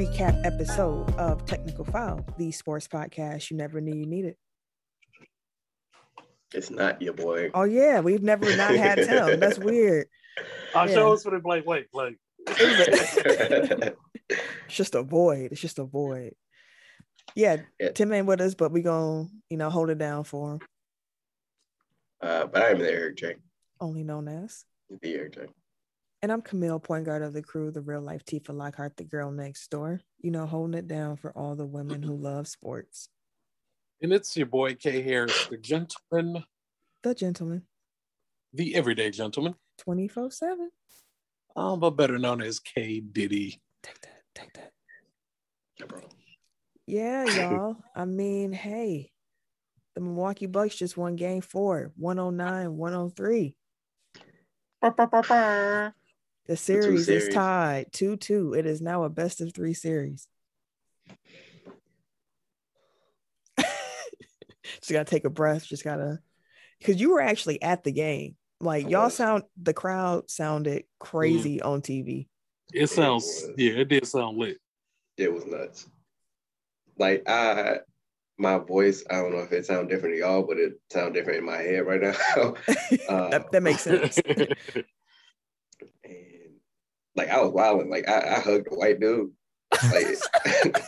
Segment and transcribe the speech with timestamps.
[0.00, 4.36] recap episode of Technical File, the sports podcast you never knew you needed.
[6.52, 7.50] It's not your boy.
[7.54, 9.40] Oh, yeah, we've never not had Tim.
[9.40, 10.06] That's weird.
[10.74, 10.92] I Yeah.
[10.94, 12.18] show us for the like, wait, like,
[14.28, 15.52] It's just a void.
[15.52, 16.34] It's just a void.
[17.34, 17.92] Yeah, Yeah.
[17.92, 20.60] Tim ain't with us, but we gonna, you know, hold it down for him.
[22.20, 23.36] uh, but I'm the Eric J.
[23.80, 24.64] Only known as.
[25.00, 25.46] The Eric J.
[26.22, 29.30] And I'm Camille, point guard of the crew, the real life Tifa Lockhart, the girl
[29.30, 30.00] next door.
[30.20, 33.08] You know, holding it down for all the women who love sports.
[34.02, 36.44] and it's your boy K Harris, the gentleman,
[37.02, 37.62] The gentleman,
[38.52, 40.70] the everyday gentleman, 24 7.
[41.54, 43.60] um, but better known as K Diddy.
[43.82, 44.72] Take that, take that.
[45.78, 46.00] Yeah, bro.
[46.86, 47.76] Yeah, y'all.
[47.94, 49.12] I mean, hey,
[49.94, 53.56] the Milwaukee Bucks just won game four, 109, 103.
[56.46, 57.34] The series, is series.
[57.34, 58.54] tied 2 2.
[58.54, 60.28] It is now a best of three series.
[63.58, 65.66] just gotta take a breath.
[65.66, 66.20] Just gotta,
[66.78, 68.36] because you were actually at the game.
[68.60, 72.28] Like, y'all sound, the crowd sounded crazy on TV.
[72.72, 73.50] It sounds, was.
[73.56, 74.58] yeah, it did sound lit.
[75.16, 75.86] It was nuts.
[76.98, 77.78] Like I,
[78.38, 79.04] my voice.
[79.10, 81.58] I don't know if it sounds different to y'all, but it sounds different in my
[81.58, 82.14] head right now.
[82.36, 82.52] Uh,
[83.30, 84.18] that, that makes sense.
[87.16, 87.90] And like I was wilding.
[87.90, 89.30] Like I, I hugged a white dude.
[89.92, 90.06] Like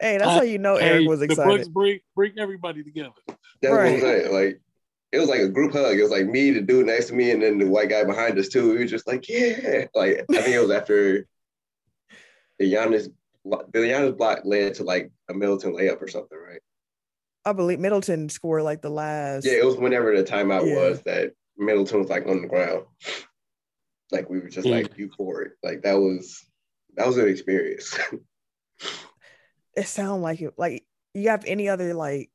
[0.00, 1.74] hey, that's how you know Eric Hey, was The Bucks excited.
[1.74, 3.10] bring bring everybody together.
[3.26, 4.32] That's what I'm saying.
[4.32, 4.60] Like
[5.12, 5.98] it was like a group hug.
[5.98, 8.38] It was like me, the dude next to me, and then the white guy behind
[8.38, 8.70] us too.
[8.72, 9.86] We were just like, yeah.
[9.94, 11.26] Like I think it was after
[12.58, 13.08] the Giannis,
[13.44, 16.60] the Giannis block led to like a Middleton layup or something, right?
[17.44, 19.46] I believe Middleton scored like the last.
[19.46, 20.76] Yeah, it was whenever the timeout Yeah.
[20.76, 22.84] was that Middleton was like on the ground.
[24.12, 24.72] Like we were just Mm.
[24.72, 25.52] like euphoric.
[25.62, 26.44] Like that was
[26.96, 27.96] that was an experience.
[29.76, 30.54] it sound like it.
[30.58, 30.84] Like
[31.14, 32.30] you have any other like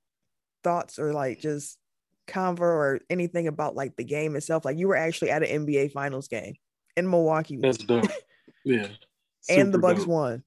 [0.63, 1.77] thoughts or like just
[2.27, 4.65] convo or anything about like the game itself?
[4.65, 6.55] Like you were actually at an NBA Finals game
[6.97, 8.05] in Milwaukee, That's dope.
[8.63, 8.87] Yeah.
[9.49, 10.07] and the Bucks dope.
[10.09, 10.43] won.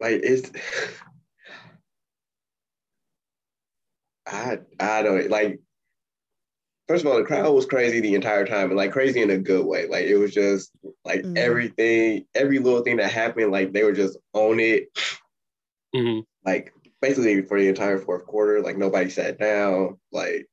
[0.00, 0.50] like it's
[4.26, 5.60] I I don't like
[6.88, 9.38] first of all the crowd was crazy the entire time and like crazy in a
[9.38, 9.86] good way.
[9.86, 10.70] Like it was just
[11.04, 11.36] like Mhm.
[11.36, 14.88] everything, every little thing that happened, like they were just on it.
[15.94, 16.24] Mhm.
[16.44, 19.98] Like basically for the entire fourth quarter, like nobody sat down.
[20.12, 20.46] Like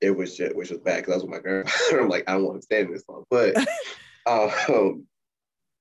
[0.00, 2.00] it was just which was bad because I was with my grandfather.
[2.02, 3.24] I'm like, I don't want to stand this long.
[3.30, 3.56] But
[4.26, 5.06] um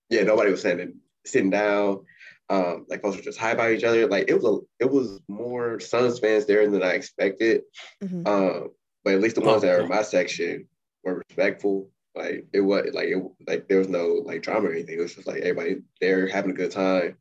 [0.10, 2.06] yeah, nobody was standing sitting down.
[2.50, 4.08] Um, like folks were just high by each other.
[4.08, 7.62] Like it was a it was more Suns fans there than I expected.
[8.04, 8.28] Mhm.
[8.28, 8.72] Um,
[9.04, 10.68] but at least the ones that were in my section
[11.04, 11.90] were respectful.
[12.16, 14.98] Like it was like it like there was no like drama or anything.
[14.98, 17.18] It was just like everybody there having a good time.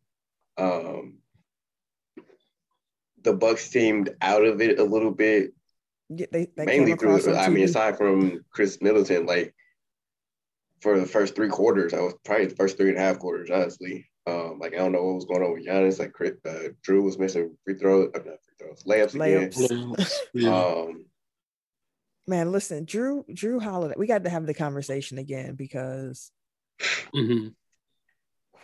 [0.58, 1.18] Um,
[3.22, 5.52] the Bucks seemed out of it a little bit,
[6.08, 7.36] Yeah, they, they mainly came across through.
[7.36, 9.54] I mean, aside from Khris Middleton, like
[10.80, 13.50] for the first three quarters, I was probably the first three and a half quarters,
[13.50, 14.08] honestly.
[14.26, 15.98] Um, like I don't know what was going on with Giannis.
[15.98, 19.64] Like uh, Jrue was missing free throws, uh, not free throws, layups, Layups.
[19.64, 20.06] again.
[20.34, 20.56] Yeah.
[20.56, 21.04] Um,
[22.30, 23.94] Man, listen, Jrue Jrue Holiday.
[23.98, 26.30] We got to have the conversation again because
[27.12, 27.56] Mhm.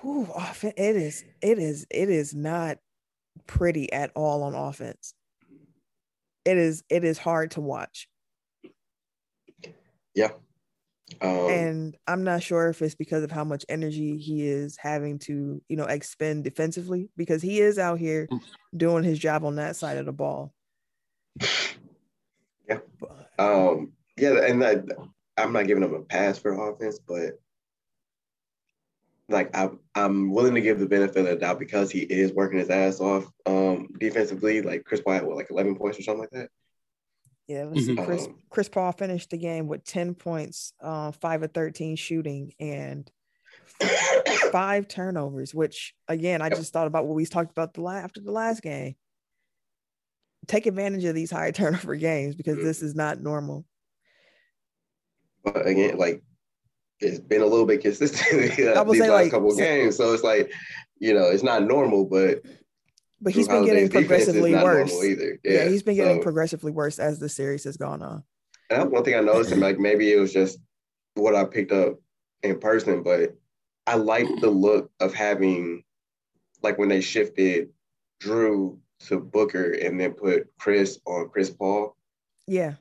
[0.00, 2.78] whew, off- it is it is it is not
[3.48, 5.14] pretty at all on offense.
[6.44, 8.08] It is it is hard to watch.
[10.14, 10.30] yeah.
[11.20, 15.18] Um, and I'm not sure if it's because of how much energy he is having
[15.20, 18.40] to, you know, expend defensively because he is out here Mm.
[18.76, 20.54] doing his job on that side of the ball.
[22.68, 22.78] Yeah.
[23.38, 24.84] Um, yeah, and that,
[25.36, 27.32] I'm not giving him a pass for offense, but
[29.28, 32.58] like I'm, I'm willing to give the benefit of the doubt because he is working
[32.58, 34.62] his ass off um, defensively.
[34.62, 36.48] Like Chris Paul had what, like 11 points or something like that.
[37.48, 37.94] yeah, let's see.
[37.96, 38.04] Mhm.
[38.04, 42.52] Chris Um, Chris Paul finished the game with 10 points, uh, five of 13 shooting,
[42.60, 43.10] and
[44.52, 46.56] five turnovers, which again, I Yep.
[46.58, 48.94] just thought about what we talked about the la- after the last game.
[50.46, 52.86] Take advantage of these high turnover games because this mm-hmm.
[52.86, 53.64] is not normal.
[55.44, 56.22] But again, like
[57.00, 59.96] it's been a little bit consistent would these last like, couple so- games.
[59.96, 60.52] So it's like,
[60.98, 62.42] you know, it's not normal, but
[63.20, 65.04] But he's been getting Holiday's defense is progressively worse.
[65.04, 65.38] either.
[65.44, 68.22] Yeah, he's been getting so- progressively worse as the series has gone on.
[68.70, 70.58] And that's one thing I noticed, and like maybe it was just
[71.14, 72.00] what I picked up
[72.42, 73.36] in person, but
[73.86, 75.84] I like the look of having,
[76.62, 77.68] like when they shifted
[78.20, 81.96] Jrue to Booker and then put Chris on Chris Paul.
[82.46, 82.74] Yeah,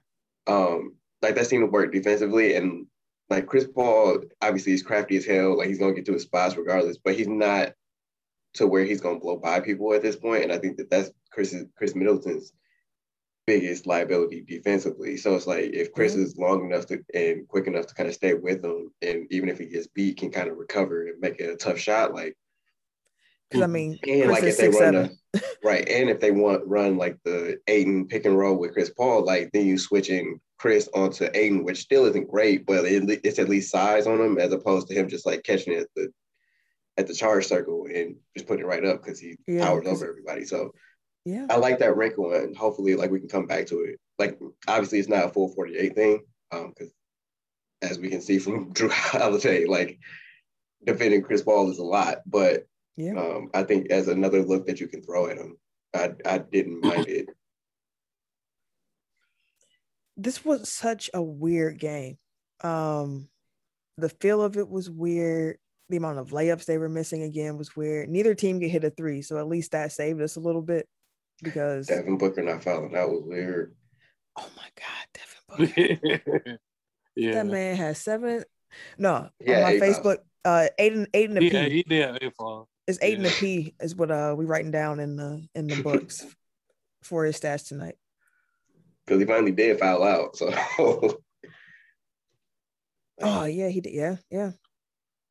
[0.47, 2.87] Um, like that seemed to work defensively, and
[3.29, 5.57] like Chris Paul, obviously he's crafty as hell.
[5.57, 7.73] Like he's gonna get to his spots regardless, but he's not
[8.55, 10.43] to where he's gonna blow by people at this point.
[10.43, 12.53] And I think that that's Chris Khris Middleton's
[13.47, 15.17] biggest liability defensively.
[15.17, 16.23] So it's like if Chris mm-hmm.
[16.23, 19.49] is long enough to and quick enough to kind of stay with him, and even
[19.49, 22.13] if he gets beat, can kind of recover and make it a tough shot.
[22.13, 22.35] Like,
[23.49, 24.93] because I mean, and Chris like if they run
[25.33, 28.91] the, right, and if they want run like the Ayton pick and roll with Chris
[28.91, 33.39] Paul, like then you switching Chris onto Ayton, which still isn't great, but it, it's
[33.39, 36.11] at least size on him as opposed to him just like catching it at the
[36.97, 40.07] at the charge circle and just putting it right up because he yeah, towers over
[40.07, 40.45] everybody.
[40.45, 40.71] So
[41.25, 43.99] yeah, I like that wrinkle, and hopefully, like we can come back to it.
[44.19, 46.93] Like obviously, it's not a full forty eight thing, um, because
[47.81, 49.99] as we can see from Jrue Holiday, like
[50.85, 52.67] defending Chris Paul is a lot, but
[52.97, 55.57] yeah, um, I think as another look that you can throw at him,
[55.93, 57.29] I I didn't mind it.
[60.17, 62.17] This was such a weird game.
[62.61, 63.27] Um,
[63.97, 65.57] the feel of it was weird
[65.89, 68.09] the amount of layups they were missing again was weird.
[68.09, 70.87] Neither team could hit a three, so at least that saved us a little bit
[71.43, 72.93] because Devin Booker not fouling.
[72.93, 73.75] That was weird.
[74.37, 76.59] Oh my god, Devin Booker.
[77.15, 77.33] yeah.
[77.33, 78.43] That man has seven.
[78.97, 81.49] No, yeah, on my Facebook, uh eight and eight and a P.
[81.49, 82.33] Yeah, he did eight
[82.87, 83.17] It's eight yeah.
[83.17, 86.25] and a P is what uh we writing down in the in the books
[87.03, 87.95] for his stats tonight.
[89.05, 90.35] Because he finally did foul out.
[90.35, 90.53] So
[93.21, 93.93] Oh yeah, he did.
[93.93, 94.51] Yeah, yeah.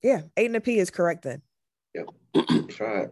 [0.03, 1.43] Yeah, eight and a P is correct then.
[1.95, 2.09] Yep.
[2.69, 3.09] Try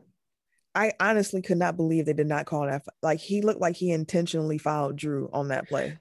[0.75, 2.83] I honestly could not believe they did not call that.
[3.03, 5.99] Like he looked like he intentionally fouled Jrue on that play.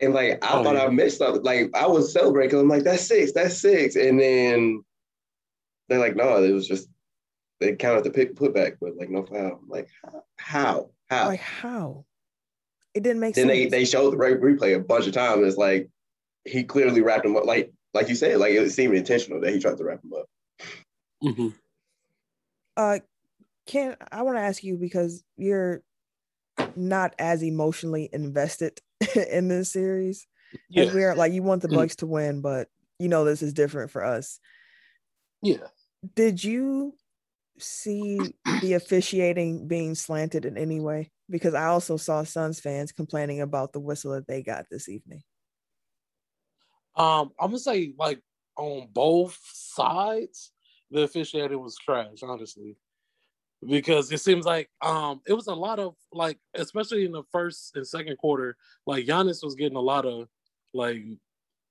[0.00, 0.84] And like I oh, thought yeah.
[0.84, 1.42] I missed something.
[1.42, 2.58] Like I was celebrating.
[2.58, 3.96] I'm like, that's six, that's six.
[3.96, 4.84] And then
[5.88, 6.88] they're like, no, it was just
[7.60, 9.60] they counted the pick putback, but like no foul.
[9.62, 9.88] I'm like
[10.36, 10.90] how?
[11.08, 11.28] How?
[11.28, 12.04] Like how?
[12.94, 13.52] It didn't make then sense.
[13.52, 15.46] Then they they showed the replay a bunch of times.
[15.46, 15.88] It's like
[16.44, 17.44] he clearly wrapped him up.
[17.44, 20.26] Like like you said, like it seemed intentional that he tried to wrap him up.
[21.24, 21.48] Mm-hmm.
[22.76, 22.98] Uh,
[23.66, 25.82] Ken, I want to ask you because you're
[26.74, 28.80] not as emotionally invested
[29.30, 30.26] in this series.
[30.70, 30.92] Yeah.
[30.92, 31.78] we're like you want the mm-hmm.
[31.78, 32.68] Bucks to win, but
[32.98, 34.40] you know this is different for us.
[35.42, 35.66] Yeah.
[36.14, 36.94] Did you
[37.58, 38.18] see
[38.60, 41.10] the officiating being slanted in any way?
[41.28, 45.22] Because I also saw Suns fans complaining about the whistle that they got this evening.
[46.94, 48.20] Um, I'm gonna say like
[48.56, 50.52] on both sides,
[50.90, 52.76] the officiating was trash, honestly.
[53.66, 57.74] Because it seems like um it was a lot of like, especially in the first
[57.74, 58.56] and second quarter,
[58.86, 60.28] like Giannis was getting a lot of
[60.72, 61.02] like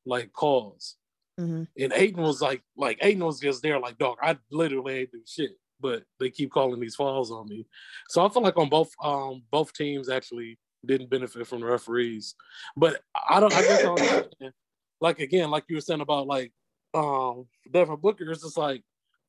[0.05, 0.97] like calls.
[1.39, 1.63] Mm-hmm.
[1.77, 5.21] And Ayton was like, like Ayton was just there, like, dog, I literally ain't do
[5.25, 7.65] shit, but they keep calling these falls on me.
[8.09, 12.35] So I feel like on both um both teams actually didn't benefit from the referees.
[12.77, 14.53] But I don't I guess I don't
[15.01, 16.51] like again, like you were saying about like
[16.93, 18.83] um Devin Booker, it's just like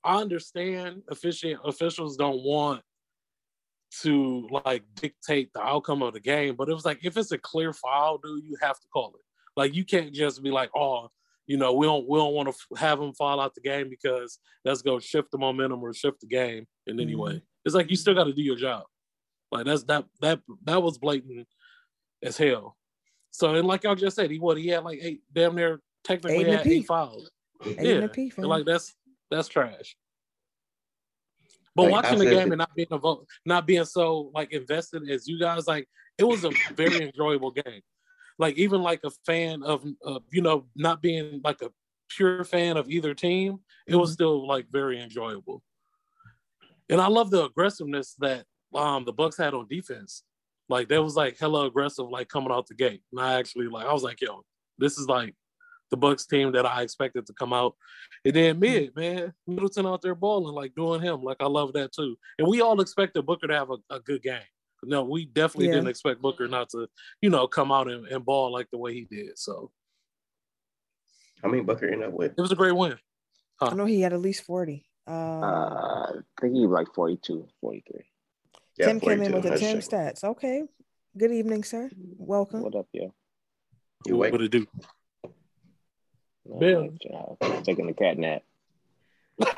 [0.05, 2.83] I understand official officials don't want
[4.03, 7.39] to like dictate the outcome of the game, but it was like if it's a
[7.39, 9.23] clear foul, dude, you have to call it.
[9.57, 11.09] Like you can't just be like, oh,
[11.47, 14.39] you know, we don't we don't want to have him fall out the game because
[14.65, 17.21] that's gonna shift the momentum or shift the game in any mm-hmm.
[17.21, 17.43] way.
[17.65, 18.85] It's like you still got to do your job.
[19.53, 21.47] Like that's that that that was blatant
[22.23, 22.77] as hell.
[23.31, 26.45] So and like y'all just said, he what he had like eight damn near technically
[26.45, 27.31] eight had eight fouls.
[27.65, 28.95] Eight yeah, P, like that's
[29.31, 29.97] that's trash.
[31.75, 35.09] But like, watching the game and not being a vote, not being so like invested
[35.11, 35.87] as you guys, like
[36.19, 37.83] it was a very enjoyable game.
[38.39, 41.71] Like even like a fan of, uh, you know, not being like a
[42.09, 44.15] pure fan of either team, it was mm-hmm.
[44.15, 45.63] still like very enjoyable.
[46.89, 50.23] And I love the aggressiveness that um the Bucks had on defense.
[50.69, 53.03] Like that was like hella aggressive, like coming out the gate.
[53.13, 54.43] And I actually like I was like, yo,
[54.79, 55.35] this is like
[55.91, 57.75] the Bucks team that I expected to come out.
[58.25, 61.23] And then mid, man, Middleton out there balling, like doing him.
[61.23, 62.17] Like I love that too.
[62.39, 64.41] And we all expected Booker to have a, a good game.
[64.83, 65.75] No, we definitely yeah.
[65.75, 66.89] didn't expect Booker not to,
[67.21, 69.39] you know, come out and, and ball like the way he did.
[69.39, 69.71] So
[71.43, 72.33] I mean Booker ended up with?
[72.37, 72.97] It was a great win.
[73.61, 73.71] Huh?
[73.73, 74.85] I know he had at least 40.
[75.07, 78.01] Um, uh, I think he was like 42, 43.
[78.79, 80.23] Yeah, Tim came in with the Tim stats.
[80.23, 80.65] Okay.
[81.17, 81.91] Good evening, sir.
[82.19, 82.63] Welcome.
[82.63, 83.15] What up, yo?
[84.05, 84.67] You what to do?
[86.59, 86.91] Bill.
[87.65, 88.43] taking the cat nap.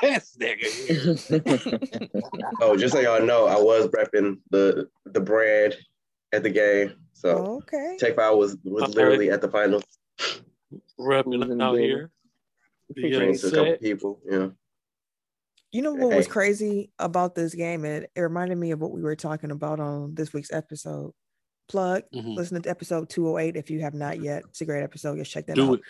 [0.01, 2.09] This nigga.
[2.61, 5.75] oh, just so y'all know, I was repping the the brand
[6.31, 6.95] at the game.
[7.13, 7.97] So okay.
[7.99, 8.93] Tech File was was okay.
[8.93, 9.83] literally at the finals.
[10.99, 12.11] Repping out here.
[12.95, 14.47] Yeah, a couple people, yeah.
[15.71, 17.85] You know what was crazy about this game?
[17.85, 21.13] It, it reminded me of what we were talking about on this week's episode.
[21.67, 22.33] Plug, mm-hmm.
[22.33, 24.41] listen to episode 208 if you have not yet.
[24.49, 25.19] It's a great episode.
[25.19, 25.73] Just check that Do out.
[25.75, 25.81] It.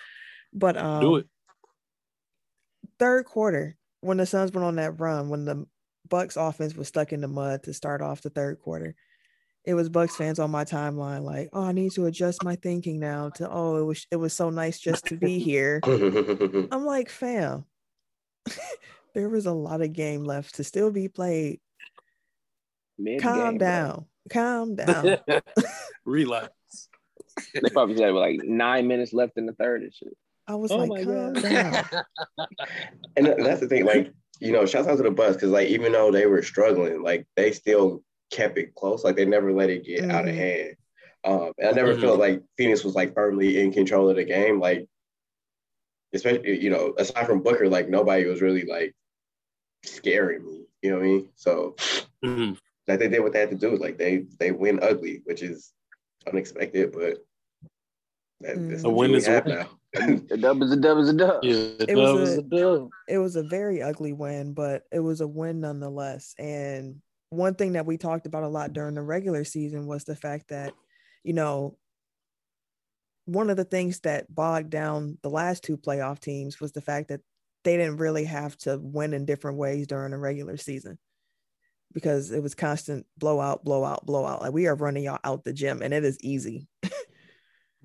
[0.51, 1.27] But um, do it.
[3.00, 5.65] third quarter when the Suns went on that run, when the
[6.07, 8.95] Bucks offense was stuck in the mud to start off the third quarter.
[9.65, 12.99] It was Bucks fans on my timeline like, "Oh, I need to adjust my thinking
[12.99, 17.09] now to oh, it was it was so nice just to be here." I'm like,
[17.09, 17.65] "Fam,
[19.13, 21.59] there was a lot of game left to still be played.
[22.97, 24.05] Mid Calm down.
[24.29, 25.17] Calm down."
[26.05, 26.49] Relax.
[27.53, 30.17] They probably said like nine minutes left in the third and shit.
[30.49, 31.85] I was Oh like, "Calm down."
[33.15, 35.91] and that's the thing, like, you know, shouts out to the bus because like even
[35.91, 39.03] though they were struggling, like they still kept it close.
[39.03, 40.37] Like they never let it get out of Mhm.
[40.37, 40.75] hand.
[41.23, 42.01] Um, and I never Mhm.
[42.01, 44.59] felt like Phoenix was like firmly in control of the game.
[44.59, 44.87] Like,
[46.13, 48.95] especially, you know, aside from Booker, like nobody was really like
[49.83, 50.65] scaring me.
[50.81, 51.29] You know what I mean?
[51.35, 51.75] So
[52.23, 52.57] Mhm.
[52.87, 53.75] like they did what they had to do.
[53.77, 55.73] Like they they win ugly, which is
[56.27, 57.17] unexpected, but
[58.41, 58.85] that, that's Mm.
[58.85, 59.57] what A win is a win.
[59.57, 59.78] now.
[60.31, 61.43] A dub is a dub is a dub.
[61.43, 62.89] Yeah, it It was was a- a dub.
[63.08, 66.36] it was a very ugly win, but it was a win nonetheless.
[66.38, 70.15] And one thing that we talked about a lot during the regular season was the
[70.15, 70.74] fact that,
[71.24, 71.77] you know,
[73.25, 77.10] one of the things that bogged down the last two playoff teams was the fact
[77.10, 77.22] that
[77.63, 80.98] they didn't really have to win in different ways during the regular season
[81.93, 84.41] because it was constant blowout, blowout, blowout.
[84.41, 86.67] Like we are running y'all out the gym and it is easy.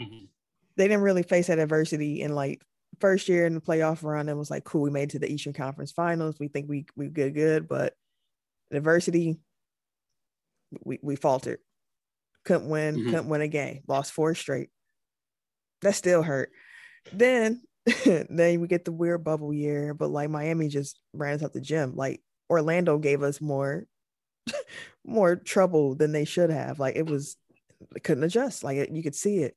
[0.01, 0.29] Mhm.
[0.76, 2.62] They didn't really face that adversity in like
[3.00, 4.28] first year in the playoff run.
[4.28, 6.37] It was like, cool, we made it to the Eastern Conference Finals.
[6.38, 7.95] We think we we good, good, but
[8.73, 9.38] adversity,
[10.85, 11.59] we we faltered.
[12.45, 13.04] Couldn't win, Mhm.
[13.07, 14.71] couldn't win a game, lost four straight.
[15.83, 16.50] That still hurt.
[17.12, 17.62] Then
[18.04, 21.61] then we get the weird bubble year, but like Miami just ran us out the
[21.61, 21.95] gym.
[21.97, 23.87] Like Orlando gave us more
[25.04, 26.78] more trouble than they should have.
[26.78, 27.37] Like it was
[28.02, 28.64] couldn't adjust.
[28.64, 29.57] Like it, you could see it.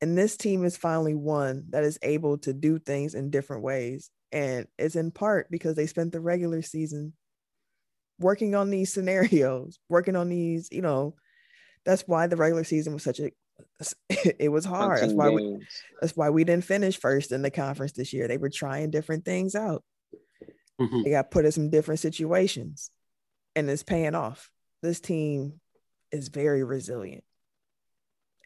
[0.00, 4.10] And this team is finally one that is able to do things in different ways.
[4.32, 7.14] And it's in part because they spent the regular season
[8.18, 11.14] working on these scenarios, working on these, you know,
[11.84, 13.30] that's why the regular season was such a
[14.08, 15.00] it was hard.
[15.00, 15.66] That's 13 why we
[16.00, 18.26] that's why we didn't finish first in the conference this year.
[18.26, 19.84] They were trying different things out.
[20.80, 21.04] Mhm.
[21.04, 22.90] They got put in some different situations
[23.54, 24.50] and it's paying off.
[24.82, 25.60] This team
[26.10, 27.22] is very resilient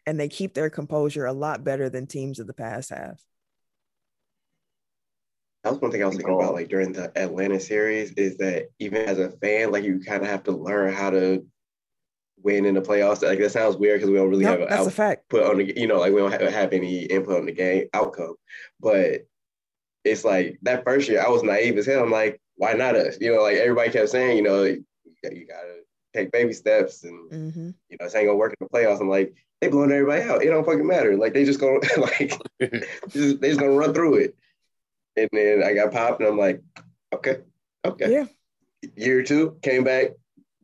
[0.09, 3.21] and they keep their composure a lot better than teams of the past have.
[5.63, 8.69] That was one thing I was thinking about, like during the Atlanta series, is that
[8.79, 11.45] even as a fan, like you kind of have to learn how to
[12.41, 13.21] win in the playoffs.
[13.21, 15.33] Like that sounds weird because we don't really No, have an that's a fact.
[15.33, 18.35] on the, you know, like we don't have, have any input on the game outcome.
[18.79, 19.27] But
[20.05, 22.03] it's like that first year, I was naive as hell.
[22.03, 23.17] I'm like, why not us?
[23.21, 24.85] You know, like everybody kept saying, you know, you,
[25.23, 25.81] you gotta
[26.13, 29.01] take baby steps, and hmm you know, this ain't gonna work in the playoffs.
[29.01, 30.43] I'm like, they blowing everybody out.
[30.43, 31.17] It don't fucking matter.
[31.17, 32.33] Like they just gonna like
[33.09, 34.35] just, they just gonna run through it.
[35.17, 36.61] And then I got popped, and I'm like,
[37.13, 37.37] okay,
[37.83, 38.11] okay.
[38.11, 38.25] Yeah.
[38.95, 40.11] Year two came back,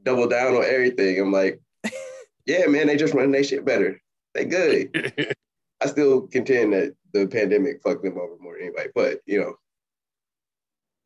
[0.04, 1.20] double down on everything.
[1.20, 1.62] I'm like,
[2.46, 4.00] yeah, man, they just running their shit better.
[4.34, 5.34] They good.
[5.82, 9.56] I still contend that the pandemic fucked them over more than anybody, but you know,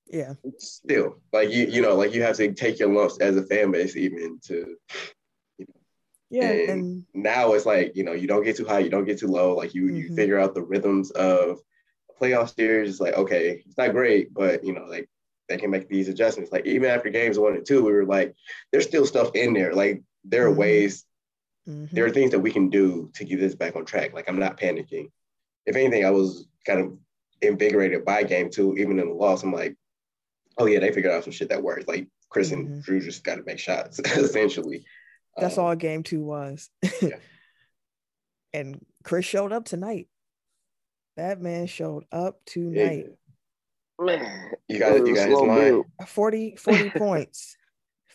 [0.10, 0.34] Yeah.
[0.58, 3.72] still, like you, you know, like you have to take your lumps as a fan
[3.72, 4.76] base even to.
[6.30, 6.52] Yeah.
[6.52, 9.20] And- And Now it's like you know, you don't get too high, you don't get
[9.20, 9.56] too low.
[9.56, 10.16] Like you, you Mhm.
[10.16, 11.60] figure out the rhythms of
[12.10, 12.90] a playoff series.
[12.92, 15.10] It's like okay, it's not great, but you know, like
[15.48, 16.52] they can make these adjustments.
[16.52, 18.36] Like even after games one and two, we were like,
[18.72, 19.74] there's still stuff in there.
[19.74, 20.58] Like there are Mhm.
[20.58, 21.06] ways
[21.68, 21.90] mhm.
[21.92, 24.14] there are things that we can do to get this back on track.
[24.14, 25.12] Like I'm not panicking.
[25.66, 26.98] If anything, I was kind of
[27.42, 29.44] invigorated by game two, even in the loss.
[29.44, 29.76] I'm like,
[30.60, 31.88] oh yeah, they figured out some shit that works.
[31.88, 32.86] Like Chris and Mhm.
[32.86, 34.86] Jrue just got to make shots, essentially.
[35.36, 36.70] that's Um, all game two was.
[37.02, 37.18] Yeah.
[38.54, 40.08] and Chris showed up tonight.
[41.18, 42.54] That man showed up yeah.
[42.54, 43.06] tonight.
[44.00, 45.02] Man, You got it.
[45.02, 45.86] was You got his slow build.
[46.08, 47.58] 40, 40 points,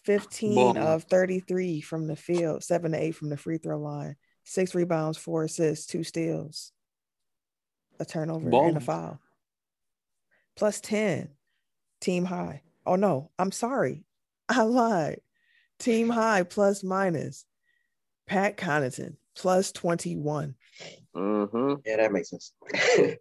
[0.04, 0.76] 15 Ballin'.
[0.78, 5.18] of 33 from the field, seven to eight from the free throw line, six rebounds,
[5.18, 6.72] four assists, two steals,
[8.00, 9.20] a turnover, and a foul.
[10.56, 11.28] Plus 10,
[12.04, 12.62] team high.
[12.86, 14.04] Oh, no, I'm sorry.
[14.48, 15.20] I lied.
[15.78, 17.44] Team high plus minus.
[18.26, 20.54] Pat Connaughton plus 21.
[21.16, 21.74] Mm-hmm.
[21.84, 22.52] Yeah, that makes sense.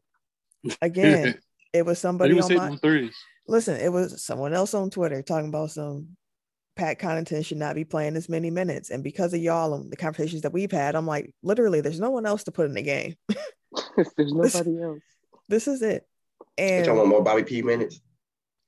[0.81, 1.39] Again,
[1.73, 3.15] it was somebody was on my them threes.
[3.47, 6.15] listen, it was someone else on Twitter talking about some
[6.75, 8.89] Pat Connaughton should not be playing as many minutes.
[8.89, 12.11] And because of y'all and the conversations that we've had, I'm like, literally, there's no
[12.11, 13.15] one else to put in the game.
[14.15, 14.99] There's nobody else.
[15.49, 16.07] This is it.
[16.57, 17.99] And y'all want more Bobby P minutes?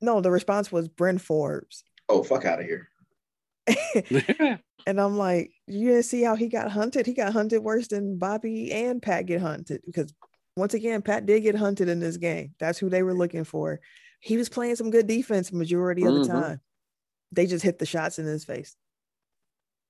[0.05, 1.83] No, the response was Bryn Forbes.
[2.07, 2.87] Oh, fuck out of here.
[4.87, 7.05] and I'm like, you didn't see how he got hunted?
[7.05, 10.13] He got hunted worse than Bobby and Pat get hunted because
[10.55, 12.53] once again, Pat did get hunted in this game.
[12.59, 13.79] That's who they were looking for.
[14.21, 16.27] he was playing some good defense majority of the Mhm.
[16.31, 16.61] time.
[17.31, 18.75] They just hit the shots in his face.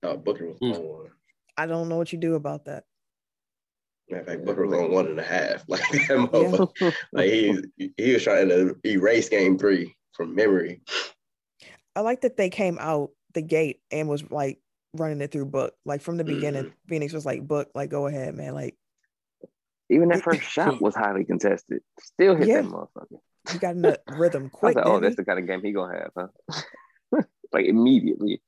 [0.03, 0.75] No, Booker was Mm.
[0.75, 1.11] on one.
[1.55, 2.83] I don't know what you do about that.
[4.09, 5.63] Matter of fact, Booker was on one and a half.
[5.69, 6.93] Like that.
[7.13, 7.63] Like he
[7.97, 10.81] he was trying to erase game three from memory.
[11.95, 14.59] I like that they came out the gate and was like
[14.93, 15.73] running it through Book.
[15.85, 16.35] Like from the mm-hmm.
[16.35, 18.53] beginning, Phoenix was like, Book, like go ahead, man.
[18.53, 18.75] Like
[19.89, 21.81] Even that first shot was highly contested.
[22.01, 22.61] Still hit Yeah.
[22.61, 23.19] that motherfucker.
[23.51, 24.75] he got in the rhythm I was quick.
[24.75, 25.17] like, oh, that's he?
[25.17, 26.11] the kind of game he gonna have,
[27.11, 27.21] huh?
[27.53, 28.41] like immediately.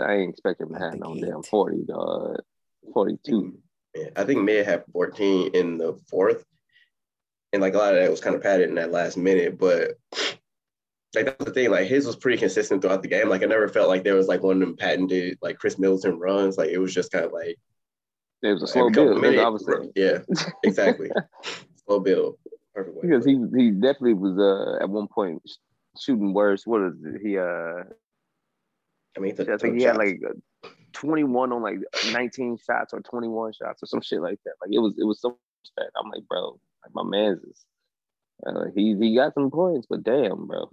[0.00, 1.24] I ain't expect him to have the no gate.
[1.26, 2.36] damn 40, dog.
[2.92, 3.32] 42.
[3.32, 3.48] Mm-hmm.
[3.94, 6.44] Yeah, I think Mid had 14 in the fourth.
[7.52, 9.58] And like a lot of that was kind of padded in that last minute.
[9.58, 9.98] But
[11.14, 13.28] like that's the thing, like his was pretty consistent throughout the game.
[13.28, 16.18] Like I never felt like there was like one of them patented like Khris Middleton
[16.18, 16.58] runs.
[16.58, 17.58] Like it was just kind of like
[18.42, 19.08] It was a slow build.
[19.10, 19.38] That's minutes.
[19.38, 19.92] what I was saying.
[19.96, 20.18] Yeah,
[20.64, 21.10] exactly.
[21.86, 22.36] Slow build.
[22.74, 23.00] Perfect.
[23.00, 25.42] Because he he definitely was uh at one point
[25.98, 26.66] shooting worse.
[26.66, 27.20] What is it?
[27.22, 27.84] He uh
[29.16, 31.78] I mean, I think he had like uh, 21 on like
[32.12, 34.54] 19 shots or 21 shots or some shit like that.
[34.60, 35.38] Like it was it was so
[35.76, 35.86] bad.
[35.98, 37.64] I'm like, bro, like my man's is
[38.46, 40.70] uh, he he got some points, but damn, bro.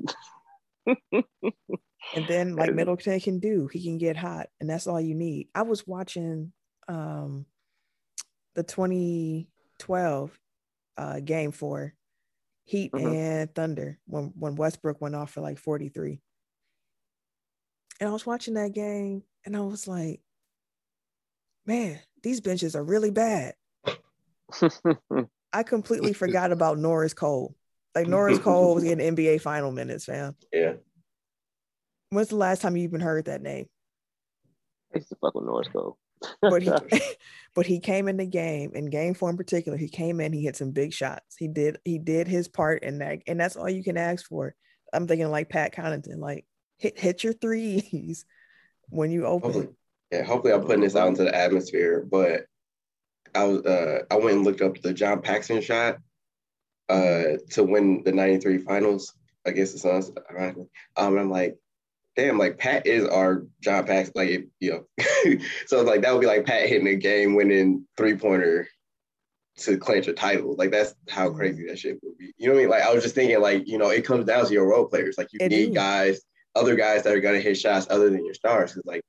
[2.14, 5.50] And then like Middleton can do, he can get hot, and that's all you need.
[5.54, 6.54] I was watching
[6.88, 7.46] um
[8.54, 10.40] the 2012
[10.98, 11.94] uh game for
[12.66, 13.02] Heat Mhm.
[13.04, 16.22] and Thunder when when Westbrook went off for like 43.
[18.00, 20.22] And I was watching that game and I was like,
[21.66, 23.56] man, these benches are really bad.
[25.56, 27.56] I completely forgot about Norris Cole.
[27.96, 28.12] Like mm-hmm.
[28.12, 30.36] Norris Cole was getting NBA final minutes, fam.
[30.52, 30.74] Yeah.
[32.10, 33.68] When's the last time you even heard that name?
[34.94, 35.98] I used to fuck with Norris Cole.
[36.42, 36.72] But he
[37.56, 40.44] but he came in the game, in game four in particular, he came in, he
[40.44, 41.38] hit some big shots.
[41.40, 44.56] He did he did his part in that, and that's all you can ask for.
[44.92, 46.46] I'm thinking like Pat Connaughton, like
[46.80, 48.26] hit hit your threes
[48.90, 49.76] when you Hopefully, open.
[50.12, 50.24] yeah.
[50.24, 52.06] Hopefully, I'm putting this out into the atmosphere.
[52.12, 52.46] But
[53.36, 55.98] I was, uh, I went and looked up the John Paxson shot
[56.90, 59.14] uh, to win the '93 finals
[59.46, 60.12] against the Suns.
[60.32, 60.68] Ironically,
[60.98, 61.58] um, I'm like,
[62.16, 64.14] damn, like Pat is our John Paxson.
[64.16, 68.68] Like, you know, so like that would be like Pat hitting a game-winning three-pointer
[69.58, 70.56] to clinch a title.
[70.58, 71.36] Like that's how Mhm.
[71.38, 72.34] crazy that shit would be.
[72.38, 72.70] You know what I mean?
[72.72, 75.18] Like I was just thinking, like you know, it comes down to your role players.
[75.18, 75.74] Like you It need do.
[75.74, 76.22] guys,
[76.56, 78.72] other guys that are gonna hit shots other than your stars.
[78.74, 79.02] Because like,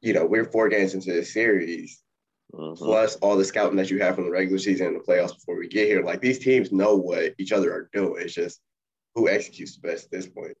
[0.00, 2.02] you know, we're four games into the series,
[2.54, 2.76] Mhm.
[2.76, 5.56] plus all the scouting that you have from the regular season and the playoffs before
[5.58, 6.02] we get here.
[6.02, 8.22] Like these teams know what each other are doing.
[8.22, 8.60] It's just
[9.14, 10.56] who executes the best at this point.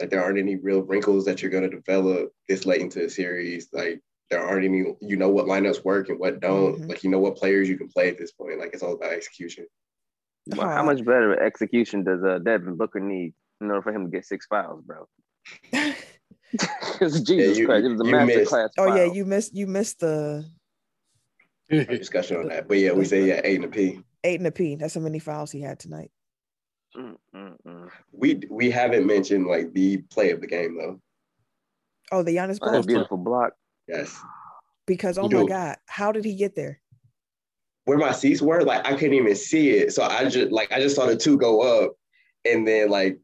[0.00, 3.68] Like there aren't any real wrinkles that you're gonna develop this late into the series.
[3.72, 4.78] Like there aren't any.
[5.00, 6.80] You know what lineups work and what don't.
[6.80, 6.88] Mhm.
[6.88, 8.58] Like you know what players you can play at this point.
[8.58, 9.66] Like it's all about execution.
[10.56, 14.10] Well, how much better execution does uh, Devin Booker need in order for him to
[14.10, 15.06] get six fouls, bro?
[15.70, 18.70] Because Jesus you- Christ, it was a you master missed- class.
[18.78, 20.59] oh yeah, you missed you missed the A
[21.70, 22.68] discussion on that.
[22.68, 24.02] But yeah, we say yeah, eight and a P.
[24.24, 24.74] eight and a P.
[24.76, 26.10] That's how many fouls he had tonight.
[26.96, 27.90] Mm, mm, mm.
[28.12, 31.00] We we haven't mentioned like the play of the game though.
[32.12, 32.86] Oh, the Giannis block.
[32.86, 33.52] beautiful block.
[33.86, 34.18] Yes.
[34.86, 35.48] because oh You my do.
[35.48, 36.80] god, how did he get there?
[37.84, 39.92] Where my seats were, like I couldn't even see it.
[39.92, 41.92] So I just like I just saw the two go up
[42.44, 43.18] and then like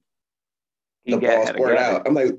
[1.05, 1.93] the got- ball had a squared gap.
[1.95, 2.07] out.
[2.09, 2.33] I'm like,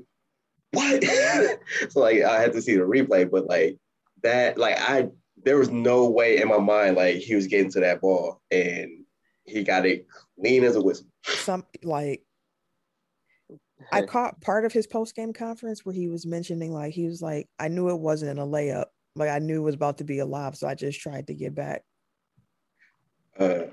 [0.72, 1.04] what?
[1.90, 3.76] so like I had to see the replay, but like
[4.22, 5.08] that, like I
[5.44, 9.04] there was no way in my mind like he was getting to that ball and
[9.44, 10.06] he got it
[10.38, 11.06] clean as a whistle.
[11.24, 12.22] Some like
[13.92, 17.22] I caught part of his post game conference where he was mentioning like he was
[17.22, 18.86] like, I knew it wasn't a layup.
[19.14, 21.34] Like I knew it was about to be a lob, so I just tried to
[21.34, 21.82] get back.
[23.38, 23.66] Uh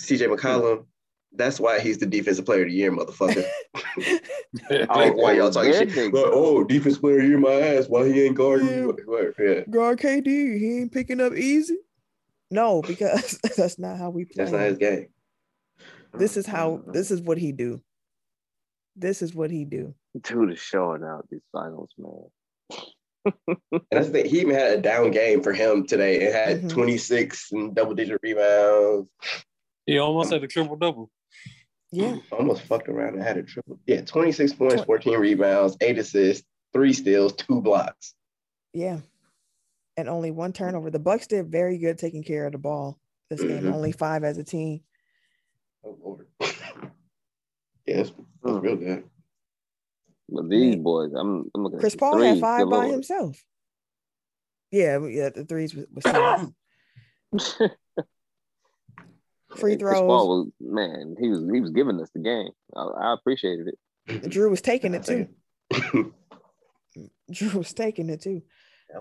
[0.00, 0.86] CJ McCollum,
[1.32, 3.44] that's why he's the defensive player of the year, motherfucker.
[4.70, 5.94] like, why y'all talking shit?
[5.94, 7.86] they Like, oh, defense player of the year, my ass.
[7.88, 8.68] Why he ain't guarding?
[8.68, 8.86] Yeah.
[8.86, 8.92] me?
[9.38, 10.26] Yeah, Guard KD,
[10.58, 11.78] he ain't picking up easy.
[12.50, 14.34] No, because that's not how we play.
[14.36, 15.08] that's not his game.
[16.14, 17.80] This is how this is what he do.
[18.96, 19.94] This is what he do.
[20.20, 22.24] Dude is showing out these finals, man.
[23.70, 24.26] And that's the thing.
[24.26, 26.20] He even had a down game for him today.
[26.20, 26.70] It had Mhm.
[26.70, 29.08] 26 and double digit rebounds.
[29.86, 31.10] he almost had a triple double.
[31.92, 32.16] Yeah.
[32.32, 33.78] Almost fucked around and had a triple.
[33.86, 38.14] Yeah, 26 points, 14 rebounds, eight assists, three steals, two blocks.
[38.72, 39.00] Yeah.
[39.96, 40.90] And only one turnover.
[40.90, 42.98] The Bucks did very good taking care of the ball
[43.28, 43.64] this game.
[43.64, 43.74] Mhm.
[43.74, 44.80] Only five as a team.
[45.84, 46.26] Oh, Lord.
[47.86, 49.04] yes, that's real good.
[50.28, 52.92] But these boys, I'm, I'm looking Chris the Paul had five by galore.
[52.92, 53.42] himself.
[54.70, 55.86] Yeah, yeah, the threes was,
[57.32, 57.60] was
[59.50, 59.60] solid.
[59.60, 62.50] Free Chris Paul was man, he was he was giving us the game.
[62.76, 63.78] I, I appreciated it.
[64.30, 65.28] Jrue was taking it too.
[67.32, 68.42] Jrue was taking it too.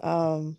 [0.03, 0.57] Um,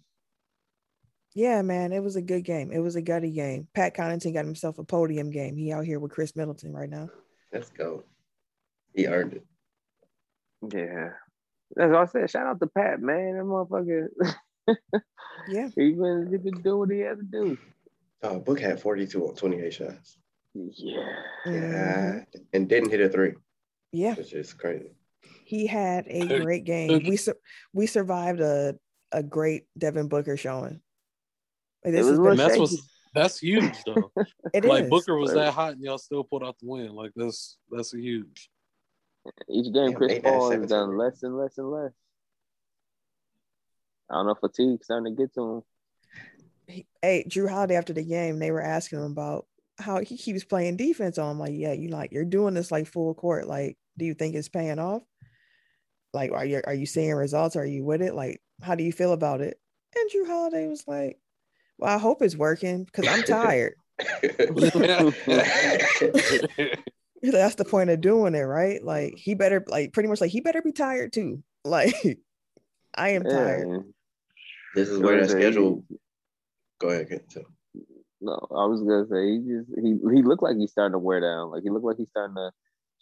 [1.34, 2.72] yeah, man, it was a good game.
[2.72, 3.68] It was a gutty game.
[3.74, 5.56] Pat Connaughton got himself a podium game.
[5.56, 7.08] He out here with Khris Middleton right now.
[7.52, 8.02] Let's go.
[8.94, 9.46] He earned it.
[10.72, 11.10] Yeah.
[11.76, 12.30] That's what I said.
[12.30, 13.36] Shout out to Pat, man.
[13.36, 14.08] That motherfucker.
[15.48, 17.58] Yeah, he been he been doing what he had to do.
[18.22, 20.18] Oh, Book had 42 on 28 shots.
[20.54, 21.06] Yeah.
[21.46, 22.20] Yeah.
[22.52, 23.34] And didn't hit a three,
[23.92, 24.14] yeah.
[24.14, 24.90] which is crazy.
[25.44, 27.02] He had a great game.
[27.06, 27.38] We sur-
[27.72, 28.76] we survived a
[29.12, 30.80] a great Devin Booker showing.
[31.84, 32.82] Like, It this was has been- that's shaky.
[33.14, 34.12] that's huge though.
[34.54, 34.90] it like is.
[34.90, 36.92] Booker was that hot and y'all still pulled out the win.
[36.94, 38.50] Like that's that's a huge.
[39.48, 41.92] Each game, Yeah, Chris eight out of Paul has done less and less and less.
[44.10, 45.62] I don't know, fatigue starting to get to him.
[46.70, 49.46] He- hey, Jrue Holiday after the game, they were asking him about
[49.78, 51.32] how he keeps playing defense on.
[51.32, 51.38] him.
[51.38, 53.46] like, yeah, you like you're doing this like full court.
[53.46, 55.02] Like, do you think it's paying off?
[56.12, 57.56] Like, are you are you seeing results?
[57.56, 58.14] Are you with it?
[58.14, 59.58] Like, how do you feel about it?
[59.96, 61.18] And Jrue Holiday was like,
[61.78, 63.74] Well, I hope it's working because I'm tired.
[67.22, 68.82] That's the point of doing it, right?
[68.82, 71.42] Like he better like pretty much like he better be tired too.
[71.62, 71.94] Like
[72.94, 73.68] I am tired.
[73.68, 73.78] Yeah.
[74.74, 75.84] this is where that schedule.
[76.80, 77.28] Go ahead.
[77.30, 77.44] To.
[78.20, 81.20] No, I was gonna say he just he he looked like he's starting to wear
[81.20, 81.50] down.
[81.50, 82.50] Like he looked like he's starting to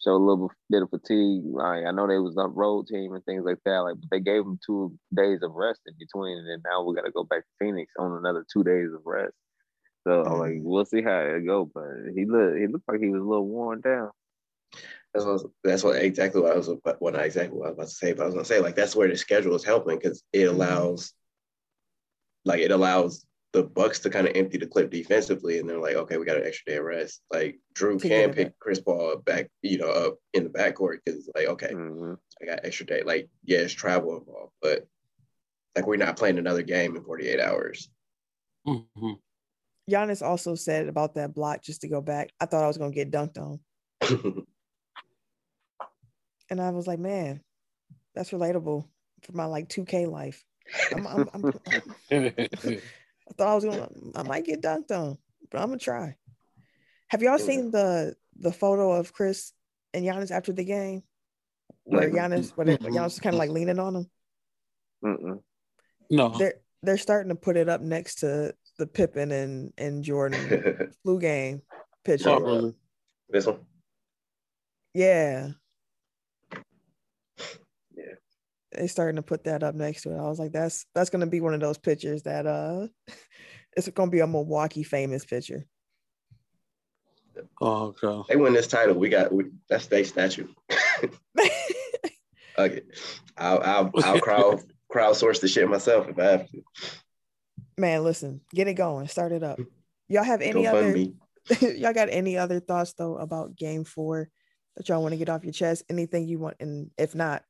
[0.03, 1.43] show a little bit of fatigue.
[1.45, 3.79] Like I know they was a road team and things like that.
[3.79, 6.95] Like but they gave him two days of rest in between, and then now we
[6.95, 9.35] got to go back to Phoenix on another two days of rest.
[10.07, 11.71] So oh, I'm like we'll see how it go.
[11.73, 14.11] But he looked he looked like he was a little worn down.
[15.14, 17.77] That's what, that's what exactly what I was about, what I exactly what I was
[17.77, 19.97] about to say, but I was gonna say like that's where the schedule is helping
[19.97, 20.55] because it mm-hmm.
[20.55, 21.12] allows
[22.45, 25.97] like it allows the Bucks to kind of empty the clip defensively, and they're like,
[25.97, 27.23] okay, we got an extra day of rest.
[27.31, 31.31] Like Jrue can pick Chris Paul back, you know, up in the backcourt because it's
[31.35, 33.03] like, okay, hmm I got extra day.
[33.03, 34.87] Like, yeah, it's travel involved, but
[35.75, 37.91] like we're not playing another game in 48 hours.
[38.67, 39.19] Mhm.
[39.91, 42.93] Giannis also said about that block, just to go back, I thought I was gonna
[42.93, 43.61] get dunked on.
[46.51, 47.43] And I was like, man,
[48.15, 48.89] that's relatable
[49.23, 50.43] for my like 2K life.
[50.95, 51.53] I'm, I'm, I'm,
[53.29, 55.19] I thought I was gonna I might get dunked on,
[55.51, 56.17] but I'm gonna try.
[57.09, 59.53] Have y'all seen the the photo of Chris
[59.95, 61.03] and Giannis after the game?
[61.85, 64.11] Where Like- Giannis, where Giannis is kind of like leaning on him.
[65.05, 65.43] Mm-mm.
[66.11, 66.31] no.
[66.31, 71.21] They're they're starting to put it up next to the Pippen and and Jordan flu
[71.21, 72.29] game oh, picture.
[72.29, 72.75] Not really.
[73.29, 73.61] this one.
[74.95, 75.49] Yeah.
[75.49, 75.49] Yeah.
[78.73, 80.19] They starting to put that up next to it.
[80.19, 82.89] I was like, that's that's gonna be one of those pictures that uh
[83.77, 85.67] it's gonna be a Milwaukee famous picture.
[87.61, 88.25] Oh, okay.
[88.29, 88.97] They win this title.
[88.97, 90.49] We got we, that's their statue.
[92.59, 92.83] Okay,
[93.37, 94.61] I'll I'll, I'll crowd
[94.93, 96.63] crowdsource the shit myself if I have to.
[97.77, 99.61] Man, listen, get it going, start it up.
[100.09, 101.15] Y'all have any Go fund
[101.51, 104.29] other y'all got any other thoughts though about game four
[104.77, 105.85] that y'all want to get off your chest?
[105.89, 107.45] Anything you want, and if not,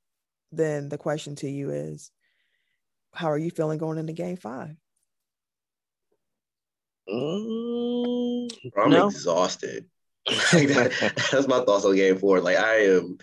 [0.52, 2.10] then the question to you is
[3.12, 4.76] how are you feeling going into game five?
[7.08, 9.06] Mm, Bro, I'm no.
[9.08, 9.86] exhausted.
[10.52, 10.92] Like, that-
[11.32, 12.40] that's my thoughts on game four.
[12.40, 13.16] Like I am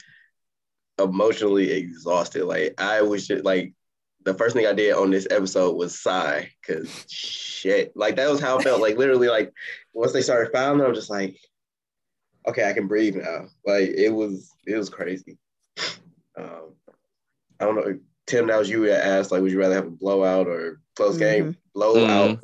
[0.98, 2.46] emotionally exhausted.
[2.46, 3.74] Like I was just like
[4.24, 7.92] the first thing I did on this episode was sigh because shit.
[7.96, 8.82] Like that was how I felt.
[8.82, 9.54] Like literally, like
[9.94, 11.38] once they started fouling, I'm just like,
[12.48, 13.50] okay, I can breathe now.
[13.66, 15.38] Like it was, it was crazy.
[16.36, 16.74] Um,
[17.60, 18.48] I don't know, Tim.
[18.48, 19.32] That was you that asked.
[19.32, 21.56] Like, would you rather have a blowout or close game?
[21.74, 22.40] Blowout,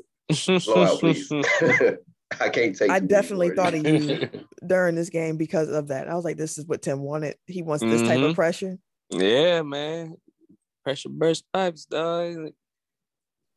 [0.65, 1.31] blowout, please.
[2.39, 2.89] I can't take.
[2.89, 4.29] I definitely thought of you
[4.65, 6.07] during this game because of that.
[6.07, 7.35] I was like, this is what Tim wanted.
[7.45, 8.35] He wants this type of Mhm.
[8.35, 8.77] pressure.
[9.09, 10.15] Yeah, man.
[10.85, 12.51] Pressure burst pipes, dog.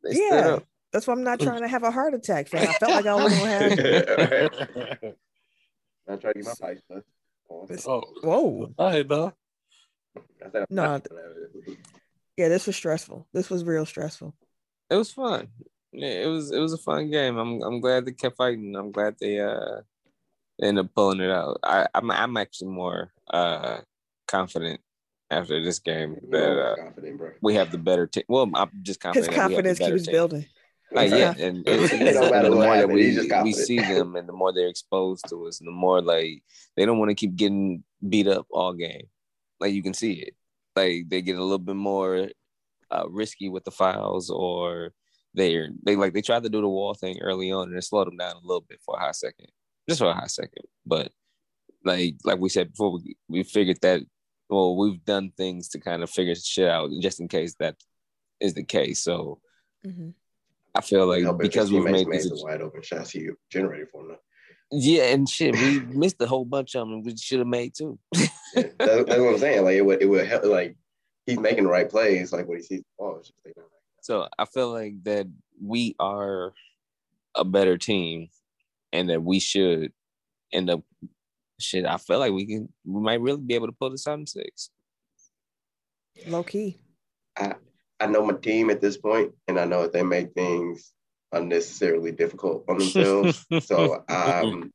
[0.02, 0.58] They Yeah.
[0.92, 2.68] That's why I'm not trying to have a heart attack, fam.
[2.68, 5.14] I felt like I was gonna have.
[6.08, 7.02] I'm trying to get my pipes done.
[7.50, 8.74] Oh, Whoa.
[8.78, 9.32] all right, dog.
[10.44, 11.32] I No, I- gonna have
[11.66, 11.78] it.
[12.36, 13.28] Yeah, this was stressful.
[13.32, 14.34] This was real stressful.
[14.90, 15.48] It was fun.
[15.92, 17.36] Yeah, it was it was a fun game.
[17.36, 18.74] I'm I'm glad they kept fighting.
[18.76, 19.80] I'm glad they uh
[20.60, 21.58] ended up pulling it out.
[21.62, 23.78] I I'm I'm actually more uh
[24.26, 24.80] confident
[25.30, 27.30] after this game You that uh, confident, bro.
[27.42, 28.24] we have the better team.
[28.28, 29.30] Well, I'm just confident.
[29.32, 30.12] that we confidence keeps team.
[30.12, 30.46] building.
[30.92, 33.78] Like, His yeah, and, and, It don't and matter the more that we we see
[33.78, 36.42] them, and the more they're exposed to us, and the more like
[36.76, 39.08] they don't want to keep getting beat up all game.
[39.60, 40.34] Like you can see it.
[40.76, 42.28] Like they get a little bit more
[42.90, 44.92] uh, risky with the files, or
[45.34, 48.06] they're they like they tried to do the wall thing early on, and it slowed
[48.06, 49.48] them down a little bit for a hot second.
[49.88, 50.64] just for a hot second.
[50.86, 51.10] But
[51.84, 54.02] like like we said before, we we figured that
[54.48, 57.76] well, we've done things to kind of figure shit out just in case that
[58.40, 59.02] is the case.
[59.02, 59.40] So
[59.86, 60.10] Mm-hmm.
[60.74, 63.88] I feel like Help if because we've made made this, wide open shots he generated
[63.92, 64.16] for them.
[64.70, 67.02] Yeah, and shit, we missed a whole bunch of them.
[67.02, 67.98] We should have made too.
[68.12, 68.28] Yeah,
[68.78, 69.64] that, that's what I'm saying.
[69.64, 70.44] Like it would it would help.
[70.44, 70.76] Like
[71.26, 72.32] he's making the right plays.
[72.32, 73.54] Like when he sees the ball, it's just like,
[74.02, 75.26] So I feel like that
[75.62, 76.52] we are
[77.34, 78.28] a better team
[78.92, 79.92] and that we should
[80.52, 80.82] end up
[81.58, 81.84] shit.
[81.84, 84.26] I feel like we can we might really be able to pull this out in
[84.26, 84.70] six.
[86.26, 86.78] Low key.
[87.36, 87.54] I
[88.00, 90.93] I know my team at this point, and I know if they make things
[91.34, 93.46] unnecessarily difficult on themselves.
[93.60, 94.72] so um,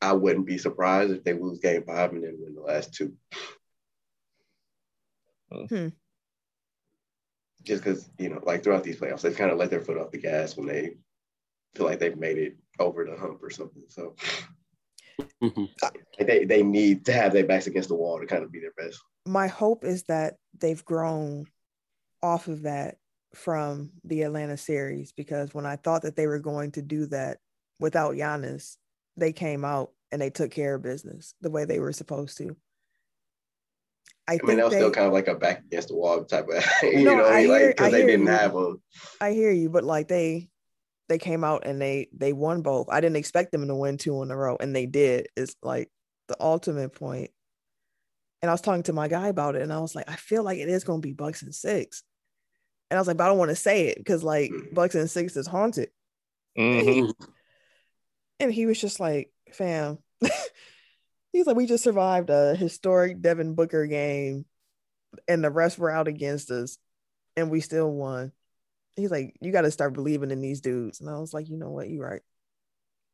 [0.00, 3.14] I wouldn't be surprised if they lose game five and then win the last two.
[5.68, 5.88] Hmm.
[7.64, 10.12] Just because, you know, like throughout these playoffs, they've kind of let their foot off
[10.12, 10.96] the gas when they
[11.74, 13.82] feel like they've made it over the hump or something.
[13.88, 14.14] So
[15.42, 15.68] Mhm.
[16.18, 18.72] they, they need to have their backs against the wall to kind of be their
[18.76, 19.00] best.
[19.26, 21.46] My hope is that they've grown
[22.22, 22.98] off of that
[23.34, 27.38] from the Atlanta series because when I thought that they were going to do that
[27.78, 28.76] without Giannis,
[29.16, 32.56] they came out and they took care of business the way they were supposed to.
[34.28, 35.94] I, I think mean, that was they, still kind of like a back against the
[35.96, 38.32] wall type of, you No, know, I hear- like because they didn't you.
[38.32, 38.82] have them.
[39.20, 40.48] I hear you, but like they
[41.08, 42.88] they came out and they they won both.
[42.88, 45.26] I didn't expect them to win two in a row, and they did.
[45.36, 45.88] It's like
[46.28, 47.30] the ultimate point.
[48.42, 50.42] And I was talking to my guy about it, and I was like, I feel
[50.42, 52.02] like it is going to be Bucks and six.
[52.90, 54.74] And I was like, but I don't want to say it because like Mhm.
[54.74, 55.90] Bucks and six is haunted.
[56.58, 57.12] Mhm.
[58.40, 59.98] And he was just like, fam.
[61.32, 64.46] He's like, we just survived a historic Devin Booker game,
[65.28, 66.78] and the rest were out against us,
[67.36, 68.32] and we still won.
[68.96, 71.00] He's like, you got to start believing in these dudes.
[71.00, 71.90] And I was like, you know what?
[71.90, 72.22] You're right.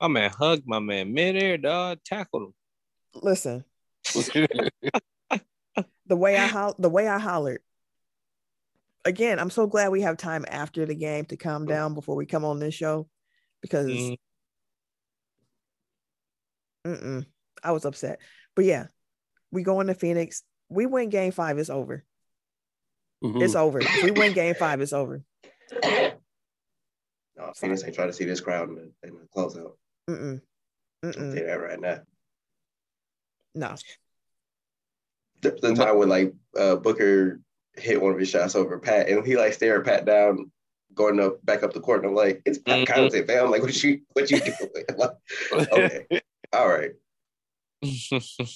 [0.01, 2.55] My man hugged my man midair, dog, tackled him.
[3.15, 3.65] Listen,
[4.15, 4.71] the
[6.11, 7.63] way I ho- the way I hollered.
[9.07, 12.27] Again, I'm so glad we have time after the game to calm down before we
[12.27, 13.09] come on this show,
[13.63, 14.19] because Mhm.
[16.85, 17.27] mm-mm,
[17.63, 18.21] I was upset.
[18.57, 18.89] But yeah,
[19.53, 20.43] we go into Phoenix.
[20.69, 21.57] We win Game Five.
[21.59, 22.05] It's over.
[23.23, 23.43] Mhm.
[23.43, 23.79] It's over.
[23.79, 24.81] If we win Game Five.
[24.81, 25.23] It's over.
[25.83, 29.77] No, Phoenix ain't trying to see this crowd in the, in the closeout.
[30.11, 30.41] Mm-mm.
[31.05, 31.37] I'll tell Mm-mm.
[31.37, 32.01] you that right now.
[33.55, 33.77] No.
[35.43, 37.41] The, the time when like uh, Booker
[37.79, 40.51] hit one of his shots over Pat, and he like stared Pat down,
[40.95, 42.87] going up back up the court, and I'm like, it's Pat Mhm.
[42.87, 43.45] Connaughton, fam.
[43.45, 44.71] I'm like, what you what you doing?
[45.53, 46.07] like, okay,
[46.53, 46.93] all right.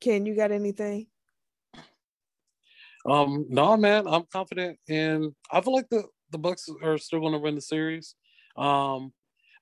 [0.00, 1.08] Ken, you got anything?
[3.06, 7.32] Um, no, man, I'm confident and I feel like the the Bucks are still going
[7.32, 8.14] to win the series,
[8.56, 9.12] um,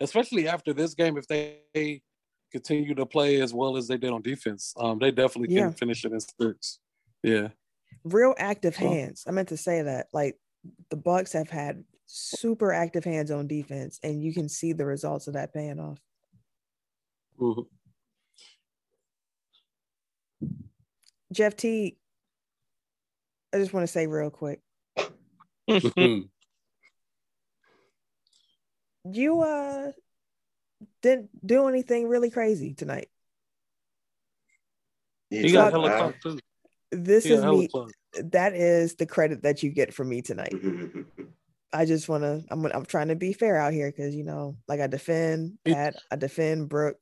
[0.01, 1.17] especially after this game.
[1.17, 2.03] If they
[2.51, 5.71] continue to play as well as they did on defense, um, they definitely can Yeah.
[5.71, 6.81] finish it in six.
[7.23, 7.49] Yeah,
[8.05, 9.25] Real active Well- hands.
[9.27, 10.09] I meant to say that.
[10.13, 10.39] Like
[10.91, 15.27] the Bucks have had super active hands on defense, and you can see the results
[15.27, 15.99] of that paying off.
[17.39, 17.69] Mhm.
[21.33, 21.99] Jeff T.
[23.53, 24.61] I just want to say real quick.
[25.69, 26.31] Mhm.
[29.13, 29.93] You uh
[31.03, 33.11] didn't do anything really crazy tonight.
[35.31, 36.41] he got Fuck.
[36.93, 37.03] Hella clock too.
[37.05, 37.69] This He got is me.
[37.69, 37.91] clock.
[38.33, 40.55] That is the credit that you get from me tonight.
[41.73, 42.43] I just want to.
[42.51, 42.65] I'm.
[42.67, 45.97] I'm trying to be fair out here because you know, like I defend It- Pat.
[46.11, 46.97] I defend Brook.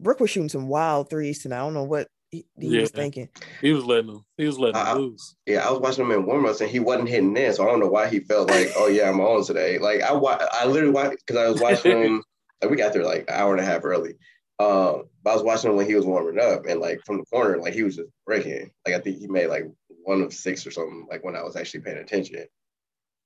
[0.00, 1.56] Brook was shooting some wild threes tonight.
[1.58, 3.28] I don't know what he, he was thinking.
[3.62, 4.24] He was letting him.
[4.36, 5.36] He was letting Uh, them lose.
[5.46, 7.80] Yeah, I was watching him in warm-ups and he wasn't hitting in, so I don't
[7.80, 9.78] know why he felt like, oh yeah, I'm on today.
[9.78, 12.22] Like I, wa- I literally watched because I was watching him.
[12.60, 14.14] like we got there like an hour and a half early.
[14.58, 17.24] Um, but I was watching him when he was warming up, and like from the
[17.24, 18.70] corner, like he was just breaking.
[18.86, 21.06] Like I think he made like one of six or something.
[21.10, 22.46] Like when I was actually paying attention,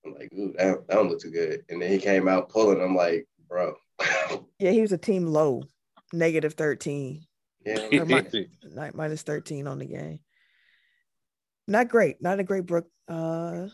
[0.05, 1.65] I'm like, ooh, that, that don't look too good.
[1.69, 2.81] And then he came out pulling.
[2.81, 3.75] I'm like, bro,
[4.59, 5.63] Yeah, he was a team low,
[6.13, 7.27] negative thirteen,
[7.65, 8.05] yeah, Or
[8.95, 10.21] minus thirteen on the game.
[11.69, 12.21] Not great.
[12.21, 12.89] Not a great Brook.
[13.07, 13.69] Uh,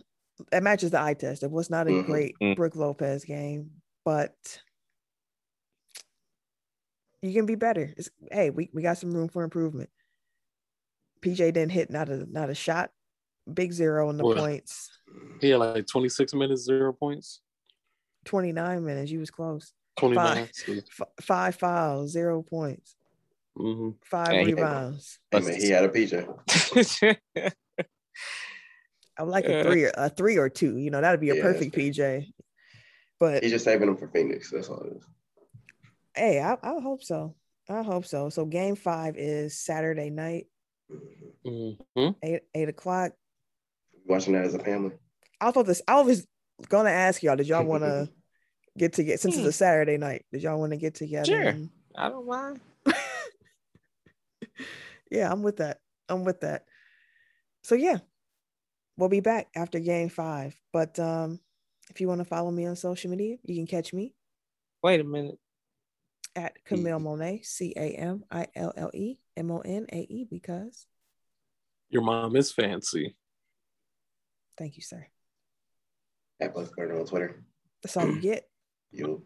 [0.53, 1.43] it matches the eye test.
[1.43, 2.05] It was not a Mhm.
[2.05, 2.57] great Mm.
[2.57, 3.71] Brook Lopez game,
[4.05, 4.35] but
[7.23, 7.93] you can be better.
[7.97, 9.91] It's, hey, we, we got some room for improvement.
[11.23, 12.91] PJ didn't hit not a not a shot.
[13.53, 14.91] Big zero in the Well, points.
[15.41, 17.41] He had like 26 minutes, zero points.
[18.25, 19.11] 29 minutes.
[19.11, 19.73] You was close.
[19.99, 20.49] 29.
[20.69, 22.97] F- five fouls, zero points,
[23.57, 25.19] hmm five Yeah, he- rebounds.
[25.33, 27.17] I mean, he had a PJ.
[29.19, 30.77] I would like a three or a three or two.
[30.77, 32.27] You know, that'd be a Yeah, perfect PJ.
[33.19, 34.51] But He's just saving them for Phoenix.
[34.51, 35.07] That's all it is.
[36.17, 37.35] Hey, I, I hope so.
[37.69, 38.29] I hope so.
[38.31, 40.47] So game five is Saturday night,
[41.45, 42.15] Mhm.
[42.23, 43.13] eight eight o'clock.
[44.07, 44.93] Watching that as a family.
[45.41, 45.83] I thought this.
[45.87, 46.27] I was
[46.69, 47.37] gonna ask y'all.
[47.37, 48.09] Did y'all want to
[48.79, 50.25] get together since it's a Saturday night?
[50.33, 51.27] Did y'all want to get together?
[51.27, 51.43] Sure.
[51.43, 52.61] and- I don't mind.
[55.11, 55.81] yeah, I'm with that.
[56.09, 56.67] I'm with that.
[57.63, 57.99] So yeah,
[58.97, 60.55] we'll be back after game five.
[60.73, 61.41] But um,
[61.91, 64.15] if you want to follow me on social media, you can catch me
[64.83, 65.39] Wait a minute.
[66.37, 70.27] At Camille Monae, C A M I L L E M O N A E,
[70.31, 70.87] because
[71.89, 73.17] Your mom is fancy.
[74.59, 75.07] thank you, sir.
[76.41, 77.43] At Bucks Gardner on Twitter.
[77.83, 78.45] That's all you get.
[78.93, 79.25] You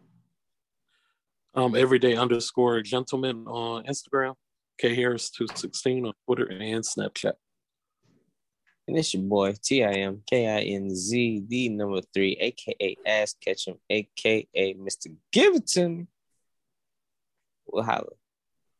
[1.53, 4.35] Um, everyday underscore gentleman on Instagram.
[4.79, 7.33] K Harris two sixteen on Twitter and Snapchat.
[8.87, 12.97] And it's your boy T I M K I N Z D number three, aka
[13.05, 15.13] Ass Ketchum, aka Mr.
[15.31, 16.07] Give It To Me.
[17.71, 18.13] We'll holla.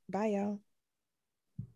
[0.10, 0.60] Bye, y'all.